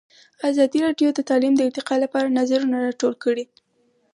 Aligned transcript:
ازادي 0.49 0.79
راډیو 0.85 1.09
د 1.13 1.19
تعلیم 1.29 1.53
د 1.57 1.61
ارتقا 1.67 1.95
لپاره 2.03 2.35
نظرونه 2.39 2.75
راټول 2.87 3.13
کړي. 3.23 3.45